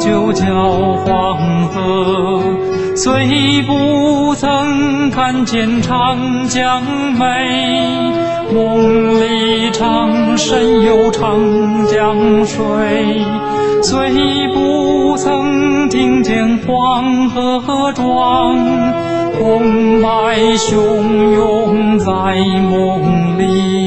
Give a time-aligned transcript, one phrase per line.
[0.00, 0.44] 就叫
[1.04, 2.42] 黄河。
[2.96, 6.82] 虽不曾看见长江
[7.18, 7.24] 美，
[8.52, 11.38] 梦里常神游长
[11.86, 13.24] 江水。
[13.82, 14.10] 虽
[14.52, 18.56] 不曾听见黄河壮，
[19.38, 22.06] 澎湃汹涌在
[22.70, 23.79] 梦里。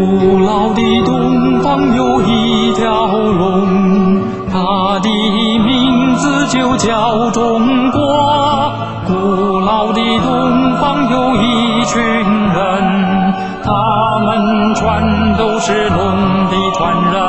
[0.00, 4.18] 古老的东方有一条龙，
[4.50, 8.72] 它的名字就叫中国。
[9.06, 16.16] 古老的东方有一群人，他们全都是龙
[16.48, 17.20] 的传人。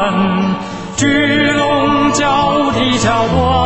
[0.96, 3.61] 巨龙叫地叫我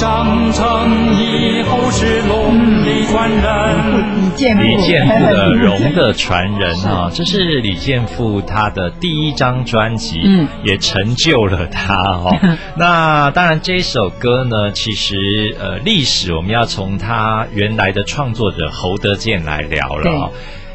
[0.00, 4.20] 长，长成以后是龙的传人。
[4.24, 12.34] 李健李健富的《龙的传人》啊，这是李健富他的第一张专辑，嗯也成就了他哦。
[12.78, 20.30] 那当然，这首歌呢，其实呃，历史我们要从他原来的创作者侯德健来聊了哦。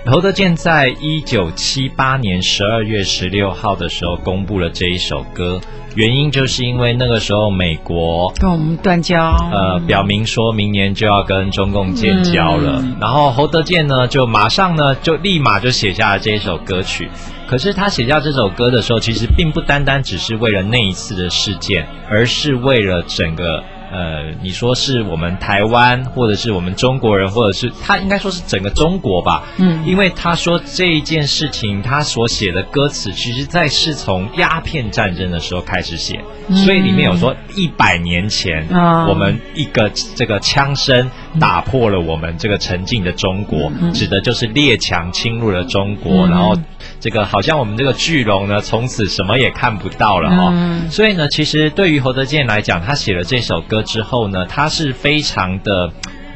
[0.07, 5.59] 侯德健在一九七八年十二月十六号的时候公布了这一首歌，
[5.95, 12.79] 原因就是因为那个时候美国跟我们断交，呃，表明说明年就要跟中共建交了。
[12.83, 17.09] 嗯然后侯德健呢，就马上呢，就立马就写下了这一首歌曲。
[17.47, 23.63] 可是他写下这首歌的时候，其实并不单单只是为了那一次的事件，而是为了整个
[23.95, 29.43] 呃，你说是我们台湾，或者是我们中国人，或者是他应该说是整个中国吧。
[29.57, 29.87] 嗯。
[29.87, 36.19] 因为他说这一件事情，他所写的歌词，其实在是从鸦片战争的时候开始写，
[36.49, 36.57] 嗯。
[36.57, 41.09] 所以里面有说一百年前，嗯我们一个这个枪声
[41.39, 43.93] 打破了我们这个沉静的中国，嗯。
[43.93, 46.29] 指的就是列强侵入了中国，嗯。
[46.29, 46.57] 然后
[46.99, 50.89] 这个好像我们这个巨龙呢，从此什么也看不到了哈、嗯。
[50.89, 55.91] 所以呢，其实对于侯德健来讲，他写了这首歌之后呢，他是非常的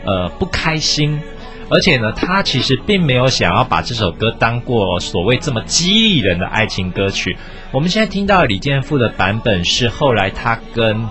[0.05, 1.19] 呃不开心。
[1.71, 7.37] 而且呢，他其实并没有想要把这首歌当过所谓这么激励人的爱情歌曲。
[7.71, 11.07] 我们现在听到李健富的版本是后来他跟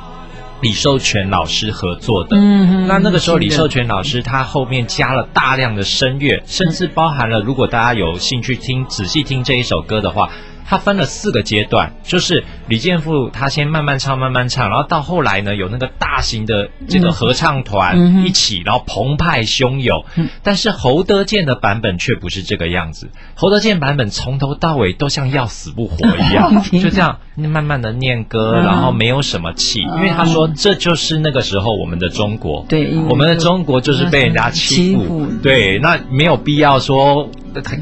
[0.61, 2.37] 李寿全老师合作的。
[2.37, 10.31] 嗯那那个时候，李寿全全老师他后面加了大量的声乐，甚至包含了，如果大家有兴趣听仔细听这一首歌的话，
[10.67, 20.05] 他分了四个阶段，就是李健富他先慢慢唱，慢慢唱，然后到后来呢，有那个大型的这个合唱嗯团一起，然后澎湃汹涌。
[20.17, 20.29] 嗯。
[20.43, 28.65] 但是侯德健的版本却不是这个样子，侯德健版本从头到尾都像要死不活一样， 就这样慢慢的念歌，嗯。
[28.65, 32.67] 然后没有什么气，因为他说这就是那个时候我们的中国。
[32.69, 35.27] 对我们的中国就是被人家欺负，欺负。
[35.43, 37.31] 对，那没有必要说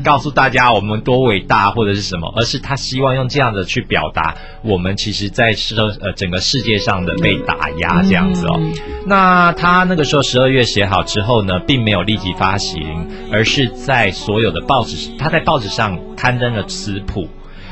[0.05, 8.57] 告诉大家我们多伟大或者是什么，而是他希望用这样的去表达我们其实在世呃整个世界上的被打压这样子哦。
[8.59, 8.73] 嗯
[9.09, 17.29] 那他那个时候十二月写好之后呢，并没有立即发行，而是在所有的报纸，他在报纸上刊登了词谱，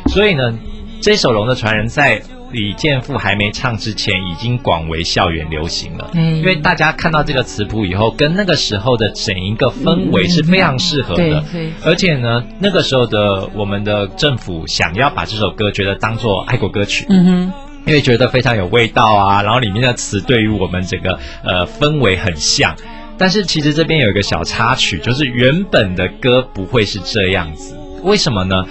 [0.06, 0.56] 所以呢，
[1.03, 2.22] 这首《龙的传人》在
[2.54, 6.10] 李健富还没唱之前，已经广为校园流行了。
[6.15, 11.22] 嗯因为大家看到这个词谱以后，跟那个时候的整一个氛围是非常适合的。
[11.22, 17.53] 对对而且呢，那个时候的我们的政府想要把这首歌觉得当做爱国歌曲，嗯哼，
[17.87, 22.75] 因为觉得非常有味道啊，然后里面的词对于我们整个呃氛围很像。
[23.16, 28.64] 但是其实这边有一个小插曲，就是原本的歌不会是这样子，为什么呢？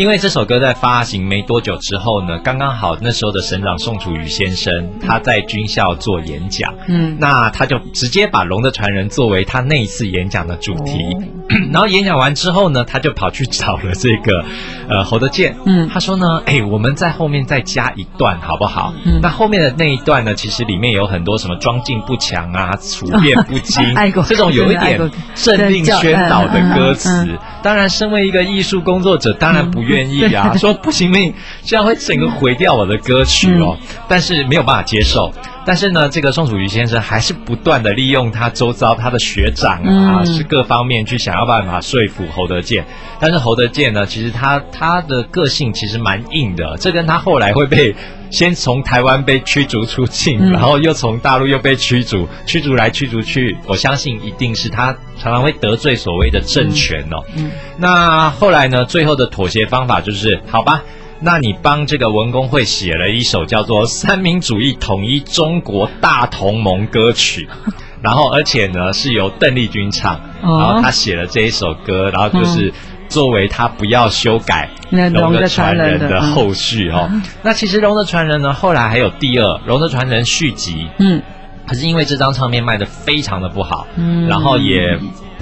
[0.00, 7.18] 因为这首歌在发行没多久之后呢，刚刚好那时候的省长宋楚瑜先生他在军校做演讲，嗯。
[7.20, 10.96] 那他就直接把《龙的传人》作为他那一次演讲的主题。
[11.14, 11.22] 哦。
[11.70, 14.42] 然后演讲完之后呢，他就跑去找了这个
[14.88, 15.86] 呃侯德健，嗯。
[15.92, 18.94] 他说呢，哎，我们在后面再加一段好不好？
[19.04, 19.20] 嗯。
[19.20, 23.84] 那后面的那一段呢，其实里面有很多什么装进不强啊、处变不惊
[24.26, 27.10] 这种有一点 爱国政令宣导的歌词。
[27.10, 27.38] 嗯嗯嗯。
[27.62, 33.76] 当然，身为一个艺术工作者，当然不愿意啊，说不行不行，这样会整个毁掉我的歌曲哦。
[34.08, 35.32] 但是没有办法接受。
[35.66, 42.84] 但是呢，这个宋楚瑜先生还是不断的利用他周遭他的学长啊，嗯是各方面去想要办法说服侯德健。
[43.18, 47.94] 但是侯德健呢，其实他他的个性其实蛮硬的，这跟他后来会被
[48.30, 57.22] 先从台湾被驱逐出境，嗯然后又从大陆又被驱逐，驱逐来驱逐去，我相信一定是他常常会得罪所谓的政权哦。
[57.36, 60.82] 嗯那后来呢，最后的妥协方法就是，好吧。
[61.22, 67.46] 那你帮这个文工会写了一首叫做《三民主义统一中国大同盟》歌曲，
[68.00, 72.72] 然后而且呢是由邓丽君唱，然后他写了这一首歌，然后就是
[73.10, 74.70] 作为他不要修改
[75.12, 77.10] 《龙的传人》的后续哦。
[77.42, 81.20] 那其实《龙的传人》呢，后来还有第二《龙的传人》续集，嗯，
[81.66, 84.98] 可是因为这张唱片卖的非常的不好，嗯，然后也。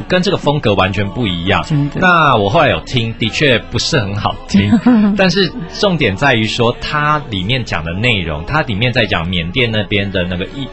[0.07, 1.61] 跟这个风格完全不一样。
[1.97, 4.71] 那我后来有听，的确不是很好听。
[5.19, 10.69] 但是重点在于说，它里面讲的内容，它里面在讲缅甸那边的那个一。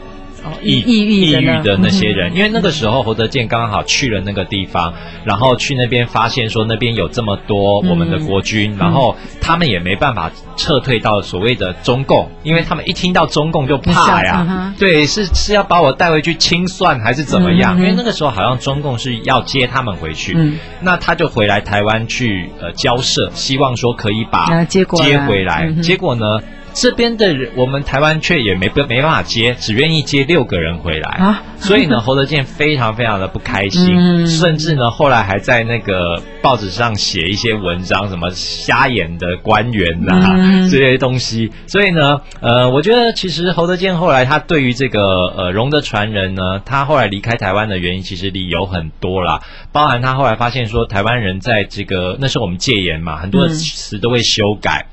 [0.62, 4.92] 抑抑郁抑郁的那些人，因为那个时候侯德健刚刚好去了那个地方，
[5.24, 14.74] 然后去那边发现说那边有这么多我们的国军，然后他们也没办法撤退到所谓的中共，因为他们一听到中共就怕呀。
[14.78, 17.76] 对，是是要把我带回去清算还是怎么样？
[17.78, 20.36] 因为那个时候好像中共是要接他们回去，
[20.80, 25.72] 那他就回来台湾去呃交涉，希望说可以把接回来。
[25.82, 26.40] 结果呢？
[26.78, 31.42] 这边的人，我们台湾却也没没办法接，只愿意接六个人回来啊。
[31.56, 41.50] 所以呢， 侯德健非常非常的不开心，甚至呢，后来还在那个报纸上写一些文章，什么瞎眼的官员呐这些东西。
[41.66, 45.00] 所以呢，呃，我觉得其实侯德健后来他对于这个
[45.34, 49.40] 呃荣的传人呢，他后来离开台湾的原因，其实理由很多啦，
[49.72, 54.84] 包含他后来发现说，台湾人在这个那时候我们戒严嘛，很多词都会修改。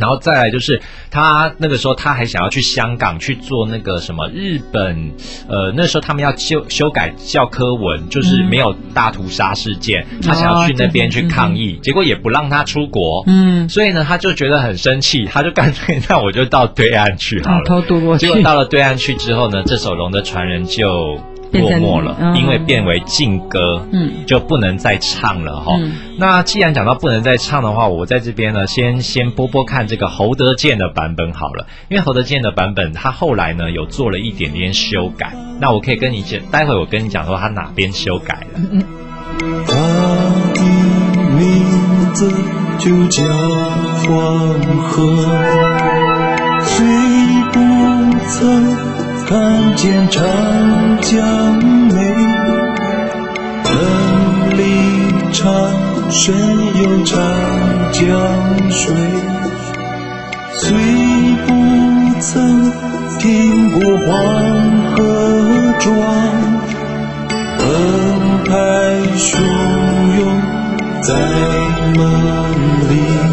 [0.00, 5.12] 然后再来就是他那个时候他还想要去香港去做那个什么日本，
[5.48, 18.26] 呃那时候他们要修修改教科文，就是没有大屠杀事件，他想要去那边去抗议，结果也不让他出国，嗯，所以呢他就觉得很生气，他就干脆那我就到对岸去好了，偷渡过去。
[18.26, 21.18] 结果到了对岸去之后呢，这首《龙的传人》就。
[21.60, 25.78] 落寞了，因为变为禁歌，嗯，就不能再唱了哈。
[26.18, 31.66] 那既然讲到不能再唱的话，我在这边呢，先先播播看这个侯德健的版本好了。
[31.88, 35.34] 因为侯德健的版本，他后来呢有做了一点点修改。
[35.60, 38.60] 那我可以跟你讲，待会我跟你讲说他哪边修改了。
[39.66, 39.74] 他
[40.54, 40.60] 的
[41.36, 42.32] 名字
[42.78, 43.22] 就叫
[44.04, 45.26] 黄河，
[46.64, 46.86] 虽
[47.52, 48.85] 不曾。
[49.28, 50.22] 看见长
[51.02, 51.56] 江
[51.88, 51.94] 美，
[53.64, 54.62] 梦里
[55.32, 55.42] 长
[56.12, 56.38] 顺
[56.76, 57.18] 有长
[57.92, 58.06] 江
[58.70, 58.94] 水，
[60.52, 60.70] 虽
[61.44, 61.50] 不
[62.20, 62.70] 曾
[63.18, 64.06] 听过黄
[64.94, 64.94] 河
[65.80, 65.90] 壮，
[67.58, 67.64] 澎
[68.44, 68.54] 湃
[69.16, 69.26] 汹
[70.18, 70.22] 涌
[71.02, 71.08] 在
[71.96, 72.00] 梦
[72.88, 73.25] 里。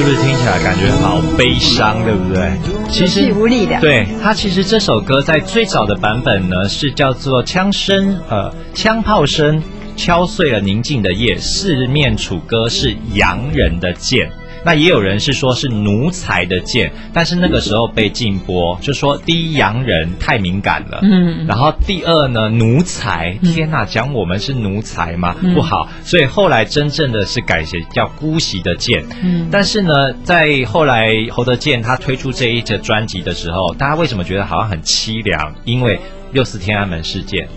[0.00, 2.50] 是不是听起来感觉好悲伤，对不对？
[2.88, 3.78] 其实无力的。
[3.82, 9.62] 对他，其实这首歌在最早的版本呢，是叫做枪声，呃，枪炮声
[9.98, 14.30] 敲碎了宁静的夜，四面楚歌是洋人的剑。
[14.64, 25.34] 那也有人是说，是奴才的剑，但是那个时候被禁播，就说第一洋人太敏感了，嗯，然后第二呢，奴才，天哪，讲我们是奴才吗？
[25.54, 35.54] 不好，所以后来真正的是改写叫姑息的剑，嗯，但是呢，在后来侯德健他推出这一则专辑的时候，大家为什么觉得好像很凄凉？
[35.64, 35.98] 因为
[36.32, 37.48] 六四天安门事件。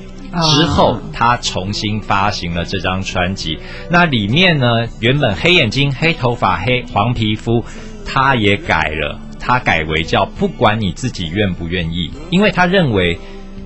[0.42, 3.60] 之后，他重新发行了这张专辑。
[3.90, 7.64] 那里面呢，原本黑眼睛、黑头发、黑黄皮肤，
[8.06, 13.20] 他也改了，他改为叫“不管你自己愿不愿意”，因为他认为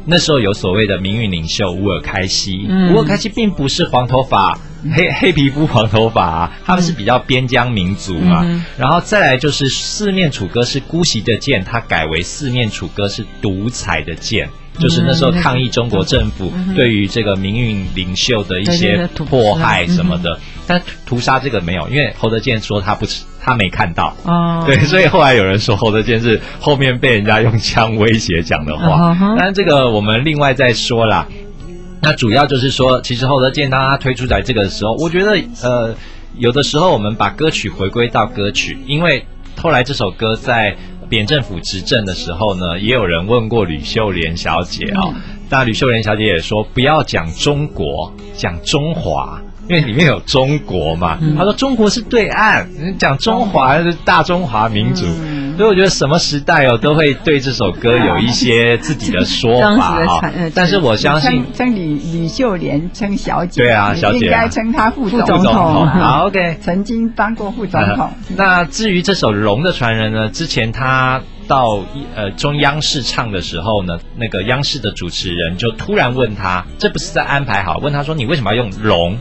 [0.06, 4.58] 那时候有所谓的民运领袖乌尔开西，乌尔开西并不是黄头发、
[4.96, 8.46] 黑黑皮肤、黄头发啊，他们是比较边疆民族嘛。
[8.78, 14.50] 然后再来就是四面楚歌是姑息的剑，他改为四面楚歌是独裁的剑。
[14.80, 23.06] 就是那时候抗议中国政府对于这个民运领袖的一些迫害什么的，但屠杀这个没有，因为侯德健说他不
[23.42, 31.28] 他没看到，哦对，所以后来有人说侯德健是后面被人家用枪威胁讲的话，但这个我们另外再说啦。
[32.02, 35.96] 那主要就是说，其实侯德健当他推出来这个时候，我觉得呃，
[36.38, 39.26] 有的时候我们把歌曲回归到歌曲，因为
[39.60, 40.78] 后来这首歌在。
[41.10, 45.14] 扁政府执政的时候呢，也有人问过吕秀莲小姐啊，
[45.50, 51.18] 那吕秀莲小姐也说不要讲中国，讲中华，因为里面有中国嘛。
[51.38, 55.06] 她说中国是对岸，讲中华是大中华民族。
[55.58, 60.32] 所以我觉得什么时代哦，都会对这首歌有一些自己的说法哈。
[60.54, 65.88] 但是我相信称李李秀莲称小姐，对啊，小姐应该称她副总统。
[65.88, 68.12] 好，OK，曾经当过副总统。
[68.38, 70.30] 那至于这首《龙的传人》呢？
[70.30, 71.80] 之前他到
[72.16, 77.80] 呃中央视唱的时候呢，那个央视的主持人就突然问他，这不是在安排好？
[77.80, 79.18] 问他说：“你为什么要用龙？”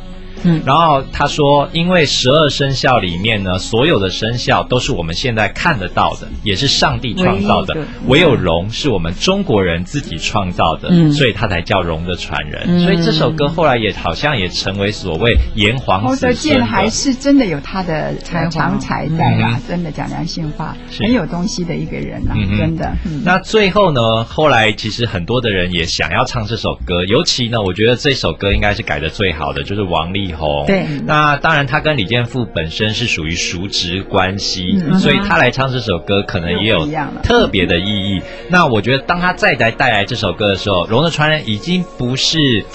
[0.46, 0.62] 嗯。
[0.64, 7.76] 然后他说，因为十二生肖里面呢，所有的生肖都是我们现在看得到的，也是上帝创造的
[8.06, 11.12] 唯有龙是我们中国人自己创造的，嗯。
[11.12, 12.64] 所以他才叫龙的传人。
[12.66, 12.80] 嗯。
[12.80, 22.96] 所以这首歌后来也好像也成为所谓炎黄侯德子健还是真的有他的才华长才在啦嗯，真的讲良心话，很有东西的一个人啊嗯，真的。
[23.04, 24.24] 嗯那最后呢？
[24.24, 30.64] 后来其实很多的人也想要唱这首歌，尤其呢，我觉得这首歌应该是改的最好的，就是王力宏。
[30.66, 36.86] 对那当然他跟李健富本身是属于叔侄关系，嗯所以他来唱这首歌可能也有
[37.22, 38.22] 特别的意义。
[38.50, 42.64] 那我觉得当他再来带来这首歌的时候，《龙的传人》已经不是。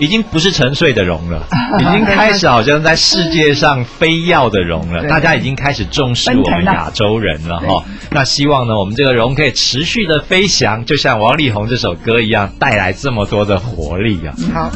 [0.00, 1.46] 已经不是沉睡的龙了，
[1.78, 5.04] 已经开始好像在世界上飞耀的龙了。
[5.08, 7.84] 大家已经开始重视我们亚洲人了哈。
[8.10, 14.34] 那希望呢，我们这个龙可以持续的飞翔，就像王力宏这首歌一样，带来这么多的活力啊！
[14.52, 14.72] 好，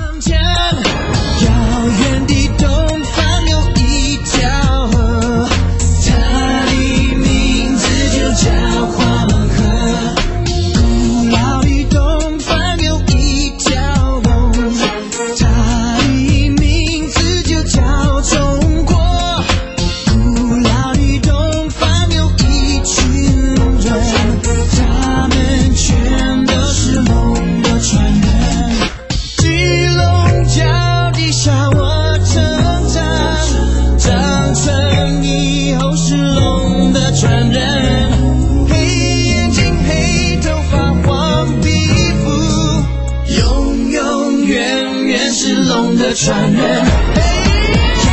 [46.58, 48.10] 遥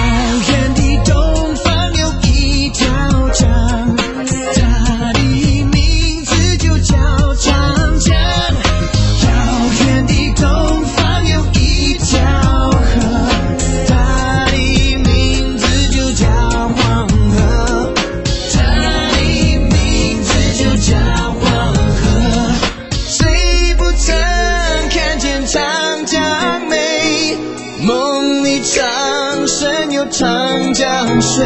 [0.49, 2.85] 远的东方有一条
[3.33, 3.95] 江，
[4.55, 5.19] 它的
[5.71, 6.95] 名字就叫
[7.35, 8.15] 长江。
[9.23, 9.27] 遥
[9.79, 12.21] 远的东方有一条
[12.71, 12.93] 河，
[13.87, 14.55] 它的
[14.97, 16.27] 名字就叫
[16.69, 17.93] 黄河。
[18.53, 18.57] 它
[19.11, 19.19] 的
[19.59, 20.95] 名字就叫
[21.41, 22.03] 黄河。
[23.07, 24.15] 谁不曾
[24.89, 26.21] 看见长江
[26.69, 26.75] 美？
[28.61, 31.45] 长生又长江水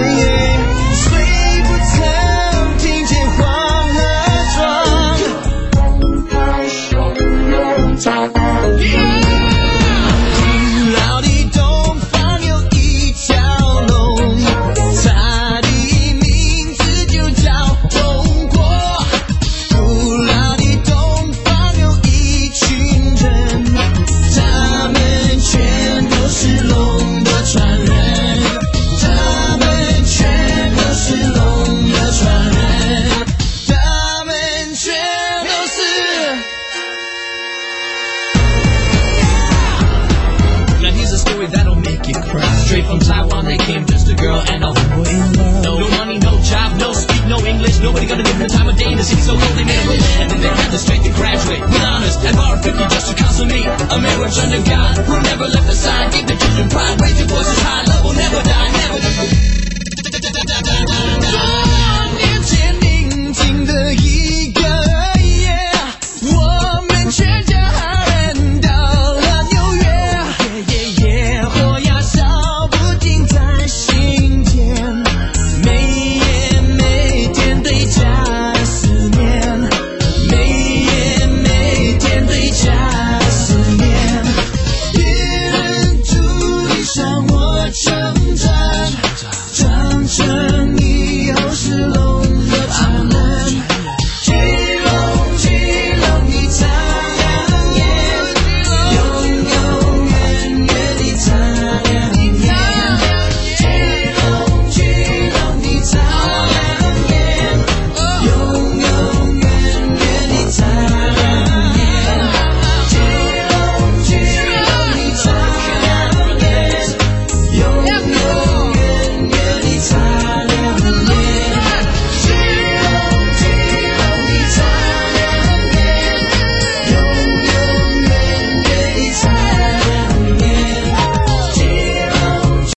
[54.30, 54.79] words and a